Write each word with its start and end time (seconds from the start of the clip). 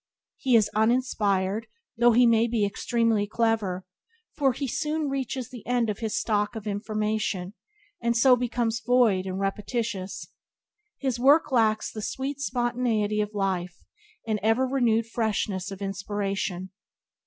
He 0.37 0.55
is 0.55 0.67
uninspired 0.73 1.67
(though 1.95 2.11
he 2.13 2.25
may 2.25 2.47
be 2.47 2.65
extremely 2.65 3.27
clever), 3.27 3.85
for 4.35 4.51
he 4.51 4.65
soon 4.67 5.09
reaches 5.09 5.51
the 5.51 5.63
end 5.67 5.91
of 5.91 5.99
his 5.99 6.19
stock 6.19 6.55
of 6.55 6.65
information, 6.65 7.53
and 8.01 8.17
so 8.17 8.35
becomes 8.35 8.81
void 8.83 9.27
and 9.27 9.39
repetitious. 9.39 10.29
His 10.97 11.19
works 11.19 11.51
lack 11.51 11.83
the 11.93 12.01
sweet 12.01 12.39
spontaneity 12.39 13.21
of 13.21 13.35
life 13.35 13.83
and 14.25 14.39
ever 14.41 14.65
renewed 14.65 15.05
freshness 15.05 15.69
of 15.69 15.83
inspiration. 15.83 16.71